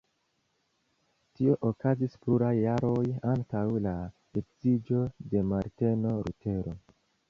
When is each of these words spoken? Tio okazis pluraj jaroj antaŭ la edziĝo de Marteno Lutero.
Tio 1.39 1.57
okazis 1.69 2.17
pluraj 2.25 2.51
jaroj 2.61 3.05
antaŭ 3.35 3.65
la 3.87 3.95
edziĝo 4.45 5.07
de 5.31 5.49
Marteno 5.55 6.21
Lutero. 6.27 6.81